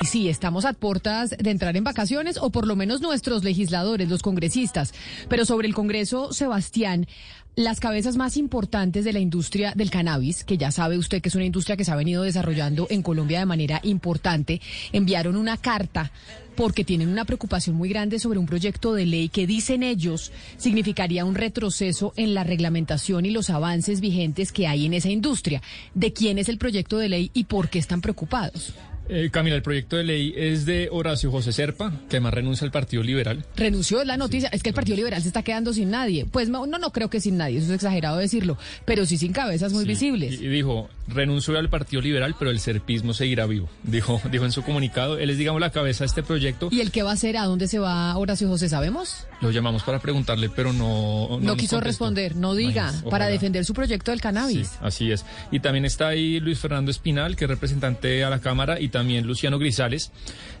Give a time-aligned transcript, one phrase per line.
[0.00, 4.22] Sí, estamos a puertas de entrar en vacaciones, o por lo menos nuestros legisladores, los
[4.22, 4.92] congresistas.
[5.28, 7.06] Pero sobre el Congreso, Sebastián,
[7.54, 11.34] las cabezas más importantes de la industria del cannabis, que ya sabe usted que es
[11.36, 14.60] una industria que se ha venido desarrollando en Colombia de manera importante,
[14.92, 16.10] enviaron una carta
[16.56, 21.24] porque tienen una preocupación muy grande sobre un proyecto de ley que dicen ellos significaría
[21.24, 25.62] un retroceso en la reglamentación y los avances vigentes que hay en esa industria.
[25.94, 28.74] ¿De quién es el proyecto de ley y por qué están preocupados?
[29.08, 32.70] Eh, Camila, el proyecto de ley es de Horacio José Serpa, que además renuncia al
[32.70, 33.44] Partido Liberal.
[33.56, 34.48] Renunció, es la noticia.
[34.48, 36.26] Es que el Partido Liberal se está quedando sin nadie.
[36.30, 39.72] Pues no, no creo que sin nadie, eso es exagerado decirlo, pero sí sin cabezas
[39.72, 40.40] muy visibles.
[40.40, 43.68] Y, dijo, renunció al Partido Liberal, pero el serpismo seguirá vivo.
[43.82, 46.68] Dijo, dijo en su comunicado, él es, digamos, la cabeza de este proyecto.
[46.70, 47.36] ¿Y el qué va a hacer?
[47.36, 48.68] ¿A dónde se va Horacio José?
[48.68, 49.26] ¿Sabemos?
[49.40, 51.38] Lo llamamos para preguntarle, pero no.
[51.40, 54.68] No, quiso responder, no diga, para defender su proyecto del cannabis.
[54.68, 55.24] Sí, así es.
[55.50, 59.26] Y también está ahí Luis Fernando Espinal, que es representante a la Cámara, y también
[59.26, 59.74] Luciano Gris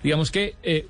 [0.02, 0.86] digamos que eh,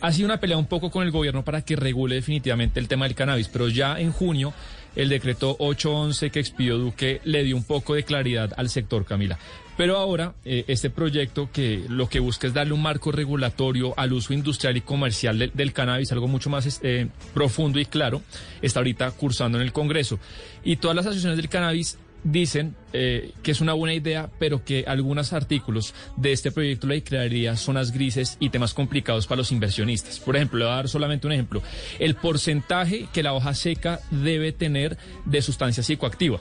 [0.00, 3.06] ha sido una pelea un poco con el gobierno para que regule definitivamente el tema
[3.06, 4.52] del cannabis, pero ya en junio
[4.96, 9.38] el decreto 811 que expidió Duque le dio un poco de claridad al sector, Camila.
[9.76, 14.14] Pero ahora, eh, este proyecto que lo que busca es darle un marco regulatorio al
[14.14, 18.22] uso industrial y comercial del cannabis, algo mucho más este, profundo y claro,
[18.62, 20.18] está ahorita cursando en el Congreso.
[20.64, 24.84] Y todas las asociaciones del cannabis dicen eh, que es una buena idea, pero que
[24.86, 29.52] algunos artículos de este proyecto de ley crearía zonas grises y temas complicados para los
[29.52, 30.18] inversionistas.
[30.18, 31.62] Por ejemplo, le voy a dar solamente un ejemplo.
[31.98, 36.40] El porcentaje que la hoja seca debe tener de sustancia psicoactiva.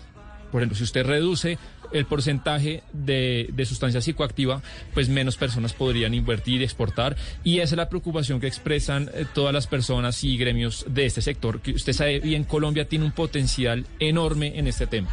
[0.52, 1.58] Por ejemplo, si usted reduce
[1.92, 4.62] el porcentaje de, sustancia psicoactiva,
[4.94, 7.16] pues menos personas podrían invertir y exportar.
[7.44, 11.22] Y esa es la preocupación que expresan eh, todas las personas y gremios de este
[11.22, 15.10] sector, que usted sabe bien, Colombia tiene un potencial enorme en este tema.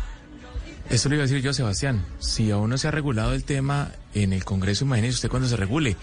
[0.90, 2.04] Esto lo iba a decir yo, Sebastián.
[2.18, 5.56] Si aún no se ha regulado el tema en el Congreso, imagínese usted cuando se
[5.56, 5.96] regule.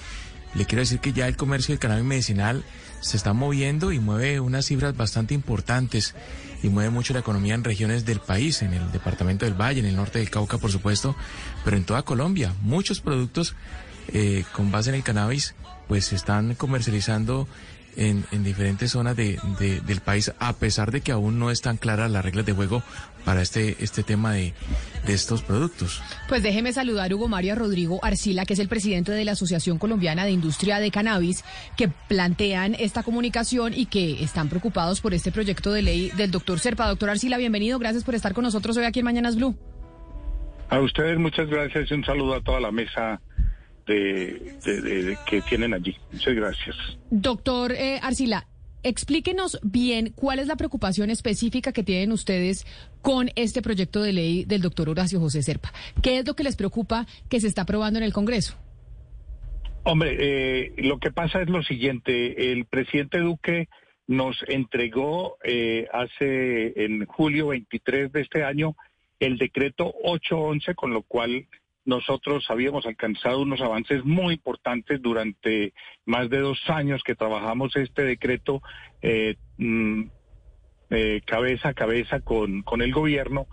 [0.55, 2.63] Le quiero decir que ya el comercio del cannabis medicinal
[3.01, 6.15] se está moviendo y mueve unas cifras bastante importantes
[6.63, 9.85] y mueve mucho la economía en regiones del país, en el departamento del Valle, en
[9.85, 11.15] el norte del Cauca, por supuesto,
[11.63, 12.53] pero en toda Colombia.
[12.61, 13.55] Muchos productos
[14.11, 15.55] eh, con base en el cannabis
[15.87, 17.47] pues se están comercializando
[17.95, 22.23] en, diferentes zonas de, del país, a pesar de que aún no están claras las
[22.23, 22.83] reglas de juego
[23.25, 24.53] para este, este tema de,
[25.05, 26.01] de estos productos.
[26.27, 30.25] Pues déjeme saludar Hugo Mario Rodrigo Arcila, que es el presidente de la Asociación Colombiana
[30.25, 31.43] de Industria de Cannabis,
[31.77, 36.59] que plantean esta comunicación y que están preocupados por este proyecto de ley del doctor
[36.59, 36.87] Serpa.
[36.87, 39.55] Doctor Arcila, bienvenido, gracias por estar con nosotros hoy aquí en Mañanas Blue.
[40.69, 43.19] A ustedes muchas gracias y un saludo a toda la mesa
[43.89, 45.95] de, que tienen allí.
[46.11, 46.75] Muchas gracias.
[47.09, 48.47] Doctor eh, Arcila,
[48.83, 52.65] explíquenos bien cuál es la preocupación específica que tienen ustedes
[53.01, 55.73] con este proyecto de ley del doctor Horacio José Serpa.
[56.01, 58.55] ¿Qué es lo que les preocupa que se está aprobando en el Congreso?
[59.83, 62.51] Hombre, eh, lo que pasa es lo siguiente.
[62.51, 63.69] El presidente Duque
[64.07, 68.75] nos entregó eh, hace en julio 23 de este año
[69.19, 71.47] el decreto 811, con lo cual
[71.89, 75.73] nosotros habíamos alcanzado unos avances muy importantes durante
[76.05, 78.61] más de dos años que trabajamos este decreto
[79.01, 80.03] eh, mm,
[80.91, 83.47] eh, cabeza a cabeza con, con el gobierno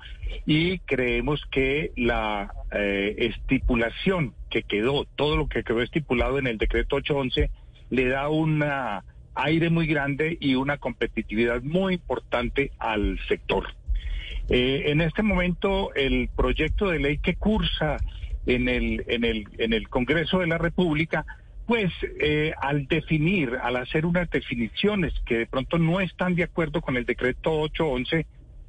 [0.45, 6.59] y creemos que la eh, estipulación que quedó, todo lo que quedó estipulado en el
[6.59, 7.51] decreto 811,
[7.89, 8.65] le da un
[9.35, 13.75] aire muy grande y una competitividad muy importante al sector.
[14.49, 17.99] en este momento, el proyecto de ley que cursa
[18.47, 21.27] en el, en el, en el Congreso de la República,
[21.67, 26.81] pues eh, al definir, al hacer unas definiciones que de pronto no están de acuerdo
[26.81, 28.27] con el decreto 811,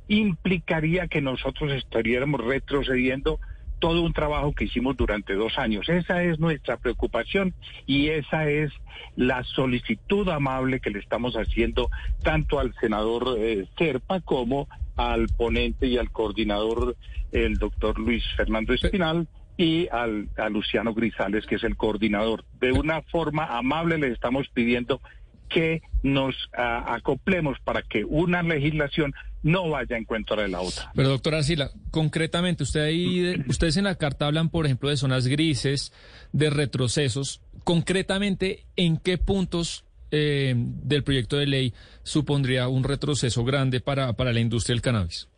[0.07, 3.39] implicaría que nosotros estaríamos retrocediendo
[3.79, 5.87] todo un trabajo que hicimos durante dos años.
[5.87, 7.53] Esa es nuestra preocupación
[7.85, 8.71] y esa es
[9.15, 11.91] la solicitud amable que le estamos haciendo
[12.23, 16.95] tanto al senador eh, Serpa como al ponente y al coordinador,
[17.31, 19.27] el doctor Luis Fernando Espinal
[19.57, 22.45] y al, a Luciano Grisales, que es el coordinador.
[22.59, 25.01] De una forma amable le estamos pidiendo
[25.49, 29.13] que nos acoplemos para que una legislación
[29.43, 30.91] no vaya en contra de la otra.
[30.95, 35.27] Pero doctor Arcila, concretamente, usted ahí, ustedes en la carta hablan, por ejemplo, de zonas
[35.27, 35.93] grises,
[36.33, 37.41] de retrocesos.
[37.63, 44.33] Concretamente, ¿en qué puntos eh, del proyecto de ley supondría un retroceso grande para, para
[44.33, 45.29] la industria del cannabis?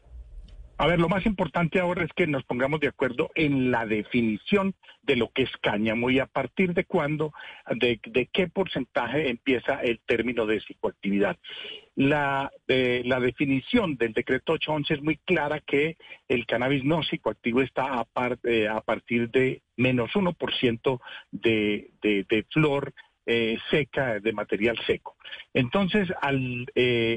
[0.81, 4.75] A ver, lo más importante ahora es que nos pongamos de acuerdo en la definición
[5.01, 7.33] de lo que es cáñamo y a partir de cuándo,
[7.69, 7.99] de,
[8.31, 11.35] qué porcentaje empieza el término de psicoactividad.
[11.97, 15.97] La, eh, definición del decreto 811 es muy clara que
[16.29, 22.93] el cannabis no psicoactivo está a, eh, partir de menos 1% de, de, de flor
[23.25, 25.17] eh, seca, de material seco.
[25.53, 26.67] Entonces, al,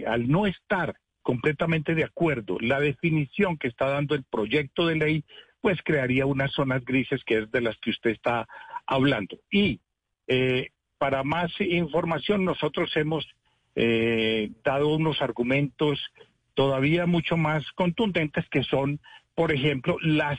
[0.08, 2.58] al no estar completamente de acuerdo.
[2.60, 5.24] La definición que está dando el proyecto de ley,
[5.60, 8.46] pues crearía unas zonas grises que es de las que usted está
[8.86, 9.38] hablando.
[9.50, 9.80] Y
[10.26, 13.26] eh, para más información, nosotros hemos
[13.74, 16.00] eh, dado unos argumentos
[16.54, 19.00] todavía mucho más contundentes que son,
[19.34, 20.38] por ejemplo, las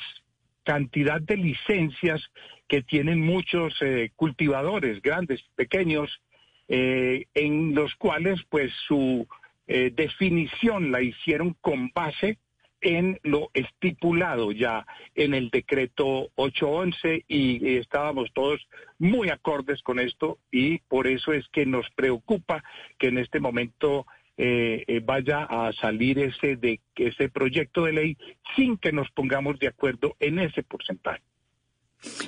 [0.63, 2.21] cantidad de licencias
[2.69, 6.21] que tienen muchos eh, cultivadores, grandes, pequeños,
[6.65, 9.27] en los cuales pues su
[9.67, 12.37] eh, definición la hicieron con base
[12.83, 18.59] en lo estipulado ya en el decreto 811 y estábamos todos
[18.99, 22.63] muy acordes con esto y por eso es que nos preocupa
[22.99, 24.05] que en este momento
[24.35, 28.17] eh, eh, vaya a salir ese de ese proyecto de ley
[28.55, 31.21] sin que nos pongamos de acuerdo en ese porcentaje.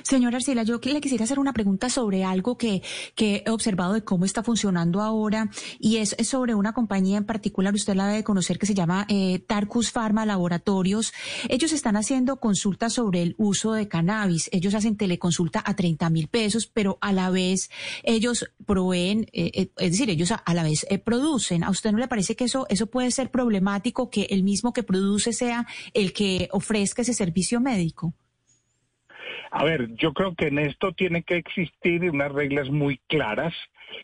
[0.02, 2.82] Señora Arcila, yo le quisiera hacer una pregunta sobre algo que,
[3.14, 7.74] que, he observado de cómo está funcionando ahora y es, sobre una compañía en particular,
[7.74, 11.12] usted la debe conocer, que se llama eh, Tarcus Pharma Laboratorios.
[11.48, 14.48] Ellos están haciendo consultas sobre el uso de cannabis.
[14.52, 17.70] Ellos hacen teleconsulta a 30 mil pesos, pero a la vez
[18.02, 21.64] ellos proveen, eh, eh, es decir, ellos a, a la vez producen.
[21.64, 24.82] ¿A usted no le parece que eso, eso puede ser problemático, que el mismo que
[24.82, 28.14] produce sea el que ofrezca ese servicio médico?
[29.58, 33.54] A ver, yo creo que en esto tiene que existir unas reglas muy claras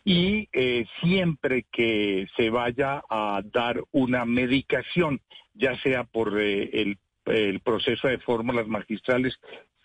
[0.03, 5.21] y eh, siempre que se vaya a dar una medicación,
[5.53, 9.39] ya sea por eh, el, el proceso de fórmulas magistrales,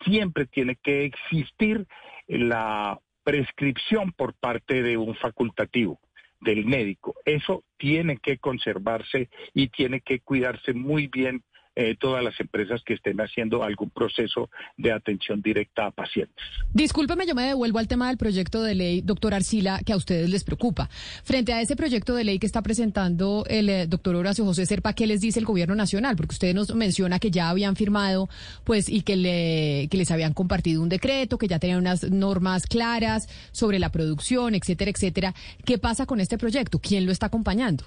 [0.06, 1.86] siempre tiene que existir
[2.28, 6.00] la prescripción por parte de un facultativo
[6.40, 7.14] del médico.
[7.26, 11.42] Eso tiene que conservarse y tiene que cuidarse muy bien
[11.78, 16.44] eh, todas las empresas que estén haciendo algún proceso de atención directa a pacientes.
[16.74, 20.28] Discúlpeme, yo me devuelvo al tema del proyecto de ley, doctor Arcila, que a ustedes
[20.28, 20.90] les preocupa.
[21.22, 24.92] Frente a ese proyecto de ley que está presentando el eh, doctor Horacio José Serpa,
[24.92, 26.16] ¿qué les dice el gobierno nacional?
[26.16, 28.28] Porque usted nos menciona que ya habían firmado,
[28.64, 32.66] pues, y que, le, que les habían compartido un decreto, que ya tenían unas normas
[32.66, 35.34] claras sobre la producción, etcétera, etcétera.
[35.64, 36.80] ¿Qué pasa con este proyecto?
[36.80, 37.84] ¿Quién lo está acompañando?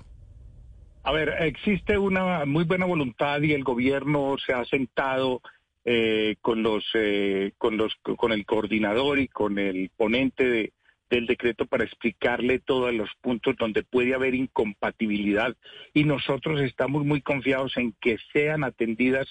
[1.03, 5.41] A ver, existe una muy buena voluntad y el gobierno se ha sentado
[5.83, 10.73] eh, con los, eh, con los, con el coordinador y con el ponente de,
[11.09, 15.55] del decreto para explicarle todos los puntos donde puede haber incompatibilidad.
[15.93, 19.27] Y nosotros estamos muy confiados en que sean atendidas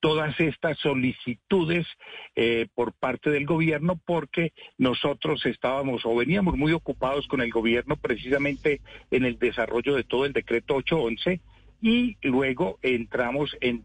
[0.00, 1.86] todas estas solicitudes
[2.36, 7.96] eh, por parte del gobierno porque nosotros estábamos o veníamos muy ocupados con el gobierno
[7.96, 8.80] precisamente
[9.10, 11.40] en el desarrollo de todo el decreto 811
[11.80, 13.84] y luego entramos en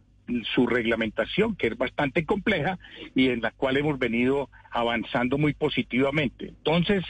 [0.56, 2.80] su reglamentación, que es bastante compleja
[3.14, 6.48] y en la cual hemos venido avanzando muy positivamente.
[6.48, 7.04] Entonces,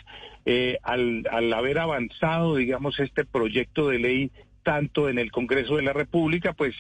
[0.45, 4.31] eh, al, al haber avanzado, digamos, este proyecto de ley
[4.63, 6.74] tanto en el Congreso de la República, pues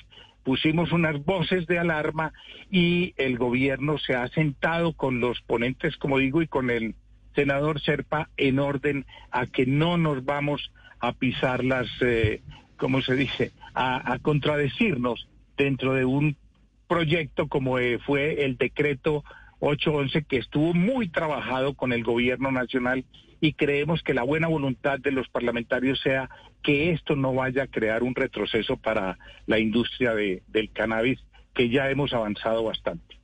[0.43, 2.33] pusimos unas voces de alarma
[2.69, 6.95] y el gobierno se ha sentado con los ponentes, como digo, y con el
[7.35, 12.41] senador Serpa en orden a que no nos vamos a pisar las, eh,
[12.77, 16.37] como se dice, a, contradecirnos dentro de un
[16.87, 19.23] proyecto como fue el decreto
[19.65, 23.05] 811 que estuvo muy trabajado con el gobierno nacional
[23.39, 26.29] y creemos que la buena voluntad de los parlamentarios sea
[26.61, 31.19] que esto no vaya a crear un retroceso para la industria de, del cannabis,
[31.53, 33.22] que ya hemos avanzado bastante.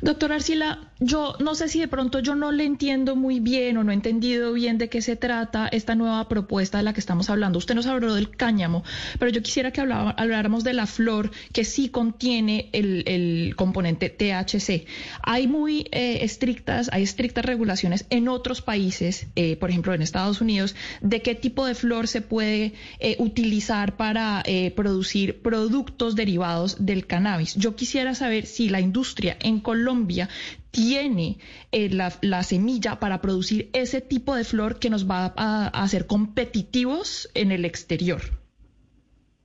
[0.00, 3.84] Doctor Arcila, yo no sé si de pronto yo no le entiendo muy bien o
[3.84, 7.28] no he entendido bien de qué se trata esta nueva propuesta de la que estamos
[7.28, 7.58] hablando.
[7.58, 8.84] Usted nos habló del cáñamo,
[9.18, 14.86] pero yo quisiera que habláramos de la flor que sí contiene el, componente THC.
[15.22, 20.40] Hay muy eh, estrictas, hay estrictas regulaciones en otros países, eh, por ejemplo en Estados
[20.40, 24.42] Unidos, de qué tipo de flor se puede eh, utilizar para
[24.74, 27.54] producir productos derivados del cannabis.
[27.54, 30.28] Yo quisiera saber si la industria en Colombia
[30.70, 31.38] tiene
[31.72, 37.28] eh, la, semilla para producir ese tipo de flor que nos va a, hacer competitivos
[37.34, 38.20] en el exterior.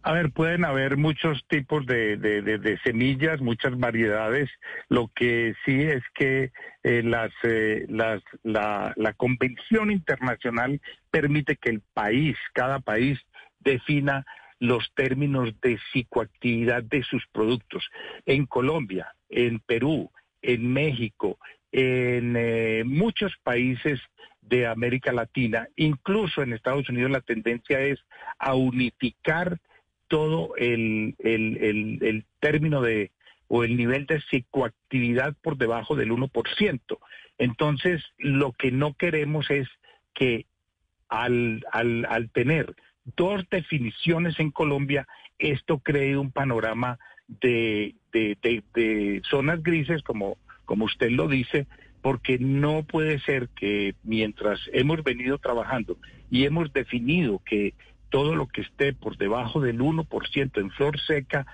[0.04, 4.52] A ver, pueden haber muchos tipos de, de, semillas, muchas variedades.
[4.88, 6.52] Lo que sí es que
[6.84, 13.18] eh, las, eh, las, la, la convención internacional permite que el país, cada país,
[13.62, 14.28] defina
[14.60, 17.90] los términos de psicoactividad de sus productos.
[18.26, 21.38] En Colombia, en Perú, en México,
[21.72, 24.00] en eh, muchos países
[24.42, 28.00] de América Latina, incluso en Estados Unidos la tendencia es
[28.38, 29.60] a unificar
[30.08, 33.12] todo el, el, término de
[33.48, 36.80] o el nivel de psicoactividad por debajo del 1%.
[37.38, 39.68] Entonces, lo que no queremos es
[40.14, 40.46] que
[41.10, 42.76] al, al, al tener
[43.16, 45.08] dos definiciones en Colombia,
[45.38, 48.38] esto cree un panorama de, de,
[48.74, 51.68] de, zonas grises, como, como usted lo dice,
[52.02, 55.98] porque no puede ser que mientras hemos venido trabajando
[56.30, 57.74] y hemos definido que
[58.10, 61.46] todo lo que esté por debajo del 1% en flor seca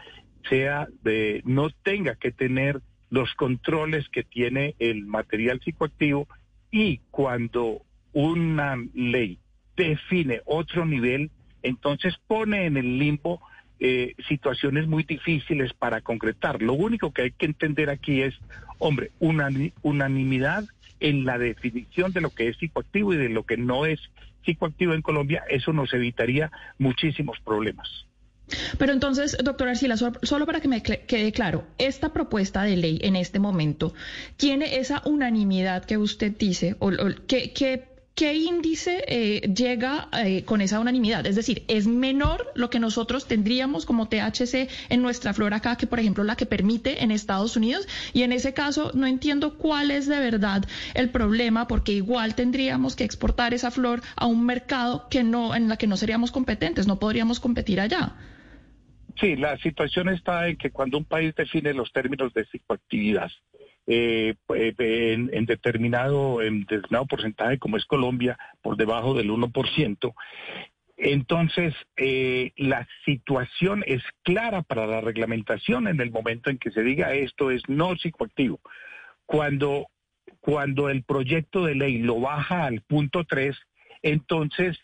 [0.50, 6.28] sea de, no tenga que tener los controles que tiene el material psicoactivo
[6.70, 7.82] y cuando
[8.14, 9.40] una ley
[9.76, 11.32] define otro nivel,
[11.64, 13.42] entonces pone en el limbo
[13.80, 16.62] eh, situaciones muy difíciles para concretar.
[16.62, 18.36] Lo único que hay que entender aquí es,
[18.78, 19.50] hombre, una
[19.82, 20.66] unanimidad
[21.00, 24.00] en la definición de lo que es psicoactivo y de lo que no es
[24.46, 28.06] psicoactivo en Colombia, eso nos evitaría muchísimos problemas.
[28.78, 33.16] Pero entonces, doctor Arcila, solo para que me quede claro, esta propuesta de ley en
[33.16, 33.94] este momento
[34.38, 36.92] tiene esa unanimidad que usted dice, o,
[37.28, 41.26] que ¿qué índice eh, llega eh, con esa unanimidad?
[41.26, 45.88] Es decir, ¿es menor lo que nosotros tendríamos como THC en nuestra flora acá que,
[45.88, 47.88] por ejemplo, la que permite en Estados Unidos?
[48.14, 52.96] Y en ese caso, no entiendo cuál es de verdad el problema, porque igual tendríamos
[52.96, 56.88] que exportar esa flor a un mercado que no, en la que no seríamos competentes,
[56.88, 58.16] no podríamos competir allá.
[59.20, 63.30] Sí, la situación está en que cuando un país define los términos de psicoactividad,
[63.88, 70.14] eh, eh, en, determinado, en determinado porcentaje, como es Colombia, por debajo del 1%.
[70.98, 76.84] Entonces, eh, la situación es clara para la reglamentación en el momento en que se
[76.84, 78.60] diga esto es no psicoactivo.
[79.26, 79.88] Cuando,
[80.40, 83.58] cuando el proyecto de ley lo baja al punto 3,
[84.04, 84.78] entonces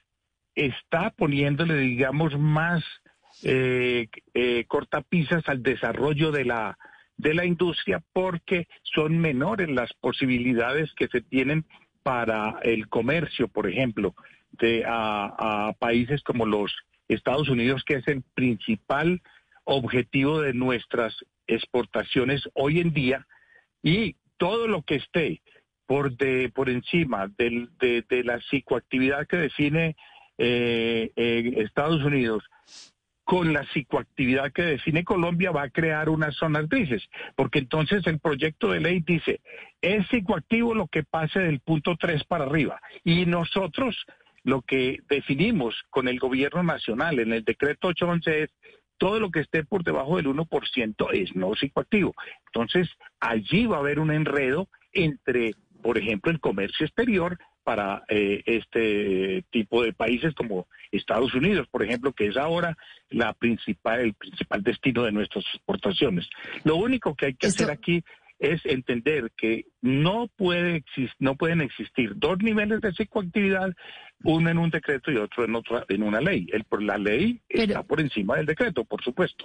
[0.56, 2.84] está poniéndole, digamos, más
[4.68, 6.78] cortapisas al desarrollo de la,
[7.18, 11.66] de la industria porque son menores las posibilidades que se tienen
[12.04, 14.16] para el comercio, por ejemplo,
[14.52, 16.74] de, a, países como los
[17.08, 19.22] Estados Unidos, que es el principal
[19.66, 21.16] objetivo de nuestras
[21.48, 23.28] exportaciones hoy en día,
[23.84, 25.42] y todo lo que esté
[25.86, 29.96] por, de, por encima de, la psicoactividad que define
[30.38, 32.44] eh, eh, Estados Unidos
[33.28, 37.04] con la psicoactividad que define Colombia va a crear unas zonas grises,
[37.36, 39.42] porque entonces el proyecto de ley dice,
[39.82, 42.80] es psicoactivo lo que pase del punto 3 para arriba.
[43.04, 43.98] Y nosotros
[44.44, 48.50] lo que definimos con el gobierno nacional en el decreto 811 es
[48.98, 52.16] todo lo que esté por debajo del 1% es no psicoactivo.
[52.46, 55.52] Entonces, allí va a haber un enredo entre,
[55.84, 61.84] por ejemplo, el comercio exterior para eh, este tipo de países como Estados Unidos, por
[61.84, 62.78] ejemplo, que es ahora
[63.10, 66.30] la principal, el principal destino de nuestras exportaciones.
[66.64, 68.06] Lo único que hay que hacer aquí
[68.40, 70.86] es entender que no puede
[71.20, 73.74] no pueden existir dos niveles de psicoactividad,
[74.24, 76.48] uno en un decreto y otro en otra en una ley.
[76.54, 79.44] El, la ley está por encima del decreto, por supuesto.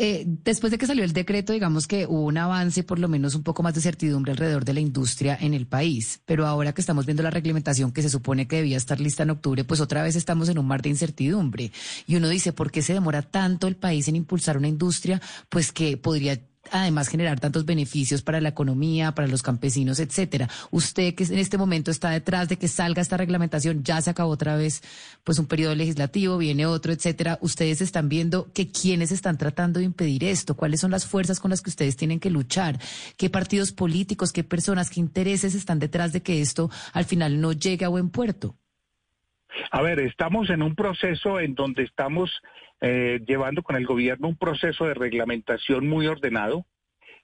[0.00, 3.34] Eh, después de que salió el decreto, digamos que hubo un avance, por lo menos
[3.34, 6.20] un poco más de certidumbre alrededor de la industria en el país.
[6.24, 9.30] Pero ahora que estamos viendo la reglamentación que se supone que debía estar lista en
[9.30, 11.72] octubre, pues otra vez estamos en un mar de incertidumbre.
[12.06, 15.20] Y uno dice, ¿por qué se demora tanto el país en impulsar una industria?
[15.48, 16.40] Pues que podría
[16.70, 20.48] además generar tantos beneficios para la economía, para los campesinos, etcétera.
[20.70, 24.30] Usted que en este momento está detrás de que salga esta reglamentación, ya se acabó
[24.30, 24.82] otra vez
[25.24, 27.38] pues un periodo legislativo, viene otro, etcétera.
[27.40, 31.50] Ustedes están viendo que quiénes están tratando de impedir esto, cuáles son las fuerzas con
[31.50, 32.78] las que ustedes tienen que luchar,
[33.16, 37.52] qué partidos políticos, qué personas, qué intereses están detrás de que esto al final no
[37.52, 38.56] llegue a buen puerto.
[39.70, 42.30] A ver, estamos en un proceso en donde estamos
[42.80, 46.66] eh, llevando con el gobierno un proceso de reglamentación muy ordenado.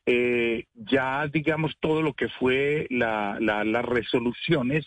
[0.07, 4.85] Eh, ya, digamos, todo lo que fue las resoluciones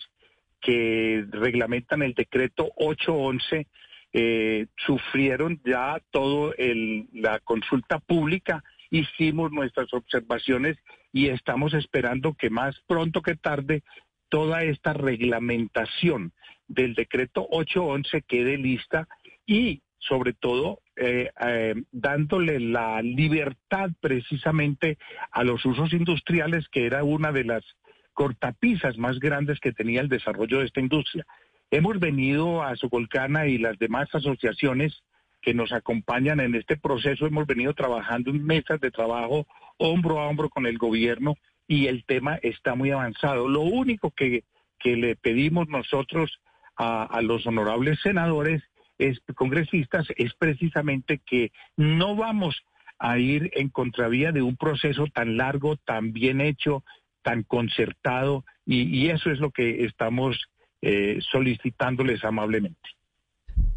[0.60, 3.66] que reglamentan el decreto 811
[4.12, 10.78] eh, sufrieron ya todo el, la consulta pública, hicimos nuestras observaciones
[11.12, 13.82] y estamos esperando que más pronto que tarde
[14.28, 16.32] toda esta reglamentación
[16.66, 19.08] del decreto 811 quede lista
[19.46, 24.98] y sobre todo eh, eh, dándole la libertad precisamente
[25.30, 27.64] a los usos industriales, que era una de las
[28.12, 31.26] cortapisas más grandes que tenía el desarrollo de esta industria.
[31.70, 35.02] Hemos venido a Socolcana y las demás asociaciones
[35.40, 40.26] que nos acompañan en este proceso, hemos venido trabajando en mesas de trabajo hombro a
[40.26, 41.36] hombro con el gobierno
[41.68, 43.46] y el tema está muy avanzado.
[43.46, 44.42] Lo único que,
[44.80, 46.40] que le pedimos nosotros
[46.76, 48.62] a, los honorables senadores,
[48.98, 52.62] es, congresistas, es precisamente que no vamos
[52.98, 56.84] a ir en contravía de un proceso tan largo, tan bien hecho,
[57.22, 60.48] tan concertado, y, y eso es lo que estamos
[60.80, 62.97] eh, solicitándoles amablemente.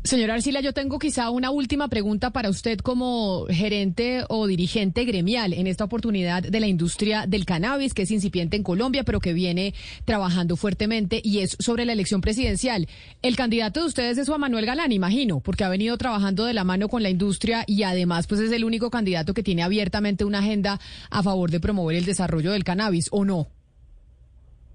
[0.03, 5.53] Señora Arcila, yo tengo quizá una última pregunta para usted como gerente o dirigente gremial
[5.53, 9.33] en esta oportunidad de la industria del cannabis, que es incipiente en Colombia, pero que
[9.33, 12.87] viene trabajando fuertemente y es sobre la elección presidencial.
[13.21, 16.63] El candidato de ustedes es Juan Manuel Galán, imagino, porque ha venido trabajando de la
[16.63, 20.39] mano con la industria y además pues es el único candidato que tiene abiertamente una
[20.39, 20.79] agenda
[21.11, 23.49] a favor de promover el desarrollo del cannabis, ¿o no?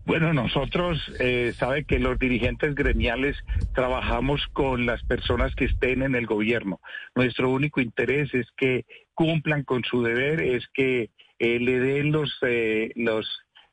[0.06, 3.36] Bueno, nosotros, eh, sabe que los dirigentes gremiales
[3.74, 6.80] trabajamos con las personas que estén en el gobierno.
[7.16, 8.84] Nuestro único interés es que
[9.14, 11.10] cumplan con su deber, es que
[11.40, 13.28] eh, le den los, eh, los,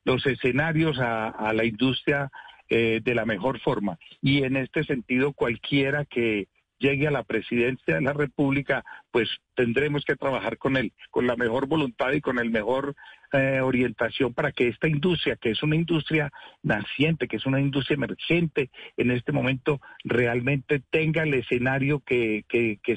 [0.05, 2.31] los escenarios a, a la industria
[2.67, 3.99] eh, de la mejor forma.
[4.19, 6.47] Y en este sentido, cualquiera que
[6.83, 11.37] llegue a la presidencia de la República, pues tendremos que trabajar con él, con la
[11.37, 12.95] mejor voluntad y con el mejor
[13.31, 16.29] eh, orientación para que esta industria, que es una industria
[16.61, 22.43] naciente, que es una industria emergente en este momento, realmente tenga el escenario que,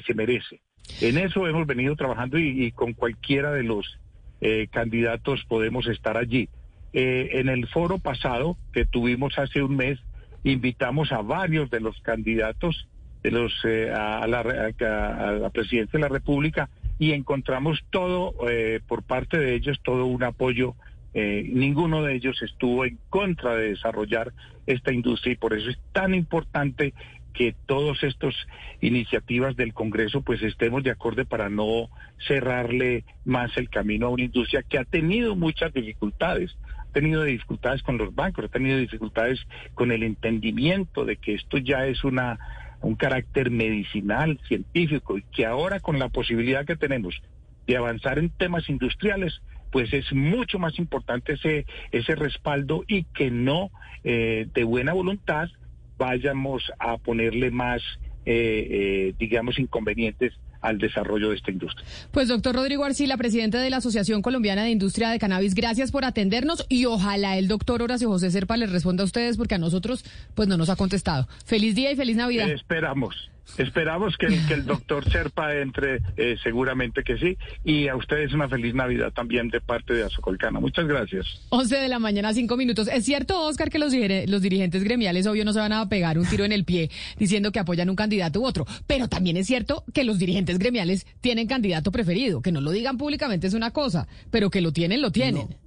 [0.05, 0.59] se merece.
[1.01, 3.99] En eso hemos venido trabajando y, y con cualquiera de los
[4.41, 6.49] eh, candidatos podemos estar allí.
[6.93, 9.99] Eh, en el foro pasado que tuvimos hace un mes,
[10.43, 12.87] invitamos a varios de los candidatos
[13.23, 16.69] de los eh, a, la, a, la, presidencia de la República
[16.99, 20.75] y encontramos todo eh, por parte de ellos, todo un apoyo.
[21.13, 24.33] Eh, ninguno de ellos estuvo en contra de desarrollar
[24.65, 26.93] esta industria y por eso es tan importante
[27.33, 28.35] que todas estas
[28.81, 31.89] iniciativas del Congreso pues estemos de acuerdo para no
[32.27, 37.83] cerrarle más el camino a una industria que ha tenido muchas dificultades, ha tenido dificultades
[37.83, 39.39] con los bancos, ha tenido dificultades
[39.75, 42.39] con el entendimiento de que esto ya es una
[42.81, 47.21] un carácter medicinal, científico, y que ahora con la posibilidad que tenemos
[47.65, 53.29] de avanzar en temas industriales, pues es mucho más importante ese, ese respaldo y que
[53.29, 53.71] no
[54.03, 55.49] eh, de buena voluntad
[55.97, 57.81] vayamos a ponerle más,
[58.25, 60.33] eh, eh, digamos, inconvenientes
[60.67, 61.85] al desarrollo de esta industria.
[62.11, 66.05] Pues doctor Rodrigo Arcila, presidente de la Asociación Colombiana de Industria de Cannabis, gracias por
[66.05, 70.03] atendernos y ojalá el doctor Horacio José Serpa les responda a ustedes porque a nosotros
[70.35, 71.27] pues no nos ha contestado.
[71.45, 72.49] Feliz día y feliz Navidad.
[72.49, 73.29] Esperamos.
[73.57, 77.37] Esperamos que, el, que el doctor Serpa entre, eh, seguramente que sí.
[77.63, 80.59] Y a ustedes una feliz Navidad también de parte de Azocolcana.
[80.59, 81.25] Muchas gracias.
[81.49, 82.87] 11 de la mañana, 5 minutos.
[82.87, 83.93] Es cierto, Oscar, que los,
[84.27, 87.51] los dirigentes gremiales, obvio, no se van a pegar un tiro en el pie diciendo
[87.51, 88.65] que apoyan un candidato u otro.
[88.85, 92.41] Pero también es cierto que los dirigentes gremiales tienen candidato preferido.
[92.41, 95.47] Que no lo digan públicamente es una cosa, pero que lo tienen, lo tienen.
[95.49, 95.66] No.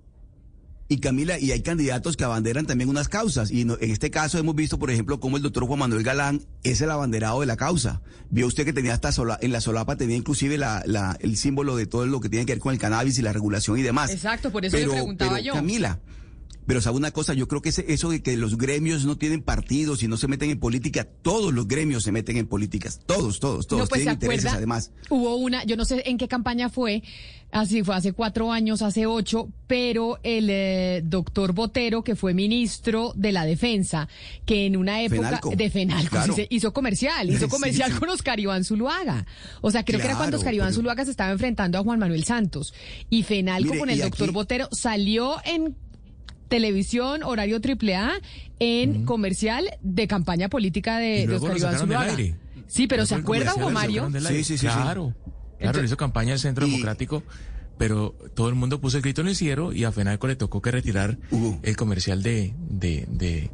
[0.93, 3.53] Y Camila, y hay candidatos que abanderan también unas causas.
[3.53, 6.43] Y no, en este caso hemos visto, por ejemplo, cómo el doctor Juan Manuel Galán
[6.65, 8.03] es el abanderado de la causa.
[8.29, 11.77] Vio usted que tenía hasta sola, en la solapa tenía inclusive la, la, el símbolo
[11.77, 14.11] de todo lo que tiene que ver con el cannabis y la regulación y demás.
[14.11, 15.53] Exacto, por eso pero, le preguntaba pero, yo.
[15.53, 16.01] Camila,
[16.71, 19.43] pero sabe una cosa, yo creo que ese, eso de que los gremios no tienen
[19.43, 23.41] partidos y no se meten en política, todos los gremios se meten en políticas, todos,
[23.41, 24.57] todos, todos no, pues, tienen ¿se intereses acuerda?
[24.59, 24.93] además.
[25.09, 27.03] Hubo una, yo no sé en qué campaña fue,
[27.51, 33.13] así fue hace cuatro años, hace ocho, pero el eh, doctor Botero, que fue ministro
[33.17, 34.09] de la defensa,
[34.47, 35.51] que en una época Fenalco.
[35.57, 36.35] de Fenalco Claro.
[36.37, 37.99] sí, se hizo comercial, hizo comercial sí.
[37.99, 39.27] con Oscar Iván Zuluaga.
[39.61, 41.99] O sea, creo que era cuando Oscar Iván pero- Zuluaga se estaba enfrentando a Juan
[41.99, 42.73] Manuel Santos.
[43.09, 45.75] Y Fenalco Mire, con el doctor aquí- Botero salió en
[46.51, 48.13] televisión, horario triple A,
[48.59, 52.35] en comercial de campaña política de, Y de luego Oscar lo Iván del aire.
[52.67, 54.11] Sí, pero ¿se el acuerda, Juan Mario?
[54.13, 54.67] Sí, sí, sí, sí.
[54.67, 55.15] Claro.
[55.15, 55.15] Claro,
[55.59, 57.23] Entonces- le hizo campaña al Centro Y- Democrático,
[57.79, 60.61] pero todo el mundo puso el grito en el cielo y a Fenalco le tocó
[60.61, 61.17] que retirar
[61.63, 63.51] el comercial de, de, de,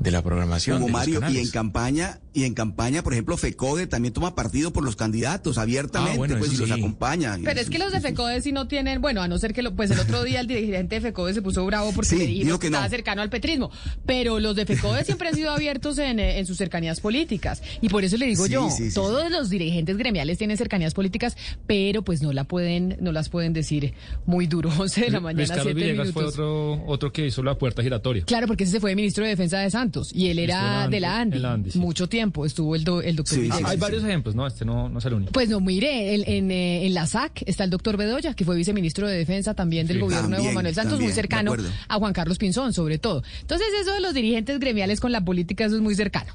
[0.00, 0.76] de la programación.
[0.82, 4.34] Hugo de los Mario, y en campaña, y en campaña, por ejemplo, FECODE también toma
[4.34, 7.38] partido por los candidatos abiertamente, Ah, bueno, pues, y los acompaña.
[7.42, 9.74] Pero es que los de FECODE sí no tienen, bueno, a no ser que lo,
[9.74, 12.46] pues el otro día el dirigente de FECODE se puso bravo porque Sí, le dijimos
[12.46, 12.76] dijo que no.
[12.78, 13.70] estaba cercano al petrismo,
[14.04, 17.88] pero los de FECODE siempre han sido abiertos en, eh, en sus cercanías políticas y
[17.88, 21.36] por eso le digo Sí, yo, sí, sí, todos los dirigentes gremiales tienen cercanías políticas,
[21.66, 23.94] pero pues no la pueden, no las pueden decir
[24.26, 26.34] muy duro, 11 de la Luis mañana, Carlos 7 Villegas minutos.
[26.34, 28.24] fue otro, otro que hizo la puerta giratoria.
[28.24, 29.83] Claro, porque ese se fue de ministro de Defensa de Santos.
[29.84, 31.36] Santos y él era de la Andy, Andy.
[31.36, 31.78] en la Andy, sí.
[31.78, 33.48] Mucho tiempo estuvo el, do- el doctor Sí.
[33.64, 34.46] Hay varios ejemplos, ¿no?
[34.46, 35.32] Este no, no es el único.
[35.32, 38.56] Pues no, mire, en, en, eh, en la SAC está el doctor Bedoya, que fue
[38.56, 40.00] viceministro de Defensa también del Sí.
[40.02, 41.54] gobierno de Juan Manuel Santos, también, muy cercano
[41.88, 43.22] a Juan Carlos Pinzón, sobre todo.
[43.40, 46.34] Entonces, eso de los dirigentes gremiales con la política, eso es muy cercano.